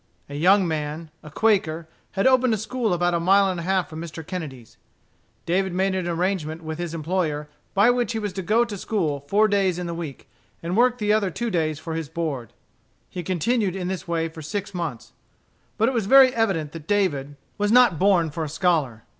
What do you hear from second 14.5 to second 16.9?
months. But it was very evident that